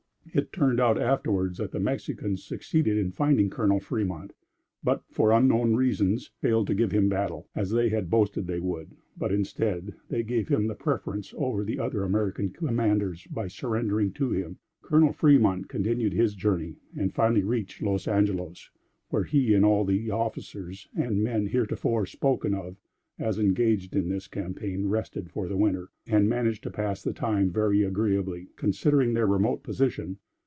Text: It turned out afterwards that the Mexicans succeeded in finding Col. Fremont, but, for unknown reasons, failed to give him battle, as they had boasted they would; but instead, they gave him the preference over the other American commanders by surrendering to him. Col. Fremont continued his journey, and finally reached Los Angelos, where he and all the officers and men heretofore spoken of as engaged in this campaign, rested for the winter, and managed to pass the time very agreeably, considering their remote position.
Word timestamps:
It 0.33 0.53
turned 0.53 0.79
out 0.79 0.97
afterwards 0.97 1.57
that 1.57 1.71
the 1.71 1.79
Mexicans 1.79 2.41
succeeded 2.45 2.95
in 2.97 3.11
finding 3.11 3.49
Col. 3.49 3.81
Fremont, 3.81 4.31
but, 4.81 5.03
for 5.09 5.33
unknown 5.33 5.75
reasons, 5.75 6.27
failed 6.37 6.67
to 6.67 6.75
give 6.75 6.93
him 6.93 7.09
battle, 7.09 7.49
as 7.53 7.71
they 7.71 7.89
had 7.89 8.09
boasted 8.09 8.47
they 8.47 8.59
would; 8.61 8.91
but 9.17 9.33
instead, 9.33 9.93
they 10.07 10.23
gave 10.23 10.47
him 10.47 10.67
the 10.67 10.75
preference 10.75 11.33
over 11.37 11.65
the 11.65 11.79
other 11.79 12.03
American 12.03 12.49
commanders 12.49 13.27
by 13.27 13.47
surrendering 13.49 14.13
to 14.13 14.31
him. 14.31 14.59
Col. 14.83 15.11
Fremont 15.11 15.67
continued 15.67 16.13
his 16.13 16.33
journey, 16.33 16.75
and 16.97 17.13
finally 17.13 17.43
reached 17.43 17.81
Los 17.81 18.07
Angelos, 18.07 18.69
where 19.09 19.23
he 19.25 19.53
and 19.53 19.65
all 19.65 19.83
the 19.83 20.11
officers 20.11 20.87
and 20.95 21.21
men 21.21 21.47
heretofore 21.47 22.05
spoken 22.05 22.53
of 22.53 22.77
as 23.19 23.37
engaged 23.37 23.95
in 23.95 24.09
this 24.09 24.27
campaign, 24.27 24.87
rested 24.87 25.29
for 25.29 25.47
the 25.47 25.57
winter, 25.57 25.91
and 26.07 26.27
managed 26.27 26.63
to 26.63 26.71
pass 26.71 27.03
the 27.03 27.13
time 27.13 27.51
very 27.51 27.83
agreeably, 27.83 28.47
considering 28.55 29.13
their 29.13 29.27
remote 29.27 29.61
position. 29.61 30.17